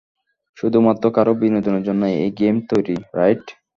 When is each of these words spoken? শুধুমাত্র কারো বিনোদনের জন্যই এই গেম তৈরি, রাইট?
শুধুমাত্র 0.57 1.05
কারো 1.11 1.31
বিনোদনের 1.41 1.83
জন্যই 1.83 2.15
এই 2.23 2.31
গেম 2.39 2.55
তৈরি, 2.69 2.95
রাইট? 3.17 3.45